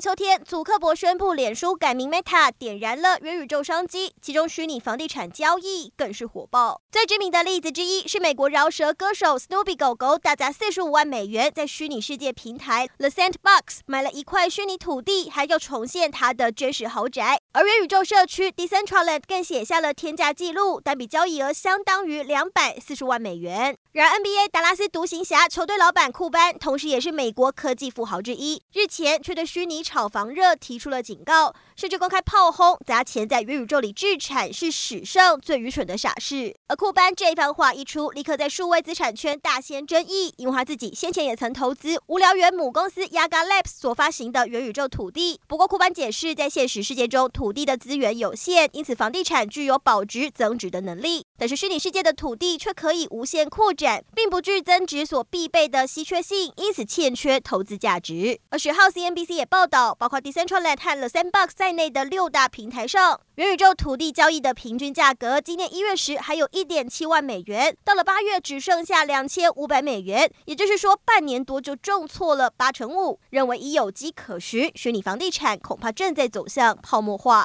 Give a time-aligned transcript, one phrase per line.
[0.00, 6.82] 秋天，祖克伯宣布脸书改名 Meta，点燃了元宇宙商机，其中虚拟房地产交易更是火爆。
[6.92, 17.40] 最知名的例子之一是美国饶舌歌手 Snoopy 狗狗，大砸四十五万美元在虚拟世界平台 The Sandbox 买了一块虚拟土地，还要重现他的真实豪宅。
[17.52, 23.76] 而元宇宙社区 Decentraland 更写下了天价纪录，单笔交易额相当于两百四十万美元。
[23.92, 36.56] 然而 NBA 达拉斯独行侠球队老板库班，同时也是美国科技富豪之一，日前却对虚拟炒房热提出了警告，甚至公开炮轰砸钱在元宇宙里置产是史上最愚蠢的傻事。
[36.66, 45.40] 而库班这番话一出，立刻在数位资产圈大掀争议，因为他自己先前也曾投资无聊猿母公司 Yaga Labs 所发行的元宇宙土地。
[45.46, 58.40] 不过库班解释，在现实世界中土地的资源有限，因此房地产具有保值增值的能力，但是虚拟世界的土地却可以无限扩展，并不具增值所必备的稀缺性，因此欠缺投资价值。
[58.50, 59.96] 而十号 CNBC 也报道。
[59.98, 73.20] 包括 Decentraland 和 The Sandbox 在内的六大平台上，元宇宙土地交易的平均价格，今年一月时还有一点七万美元，到了八月只剩下两千五百美元，也就是说半年多就重挫了八成五。
[73.30, 77.44] 认为已有机可循，虚拟房地产恐怕正在走向泡沫化。